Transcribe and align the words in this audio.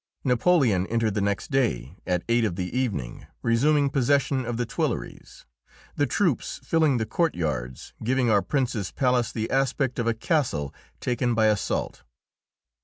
Napoleon 0.23 0.87
entered 0.87 1.13
the 1.13 1.21
next 1.21 1.51
day, 1.51 1.95
at 2.07 2.23
eight 2.27 2.43
of 2.43 2.55
the 2.55 2.75
evening, 2.75 3.27
resuming 3.43 3.91
possession 3.91 4.45
of 4.47 4.57
the 4.57 4.65
Tuileries, 4.65 5.45
the 5.95 6.07
troops 6.07 6.59
filling 6.63 6.97
the 6.97 7.05
courtyards, 7.05 7.93
giving 8.03 8.27
our 8.27 8.41
Princes' 8.41 8.91
palace 8.91 9.31
the 9.31 9.47
aspect 9.51 9.99
of 9.99 10.07
a 10.07 10.15
castle 10.15 10.73
taken 11.01 11.35
by 11.35 11.45
assault. 11.45 12.01